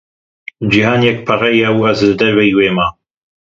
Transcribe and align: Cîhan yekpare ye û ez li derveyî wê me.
Cîhan 0.71 1.01
yekpare 1.07 1.49
ye 1.59 1.69
û 1.77 1.79
ez 1.91 1.99
li 2.09 2.13
derveyî 2.19 2.53
wê 2.57 2.69
me. 2.77 2.87